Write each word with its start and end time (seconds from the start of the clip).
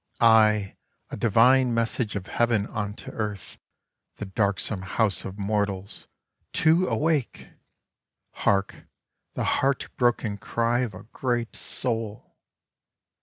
—Aye, 0.39 0.77
a 1.11 1.15
divine 1.15 1.75
message 1.75 2.15
of 2.15 2.25
Heaven 2.25 2.65
unto 2.65 3.11
Earth— 3.11 3.59
the 4.17 4.25
darksome 4.25 4.81
house 4.81 5.25
of 5.25 5.37
mortals— 5.37 6.07
to 6.63 6.87
awake! 6.87 7.49
Hark— 8.31 8.87
the 9.35 9.43
heart 9.61 9.89
broken 9.97 10.39
cry 10.39 10.79
of 10.79 10.95
a 10.95 11.03
great 11.13 11.55
Soul 11.55 12.35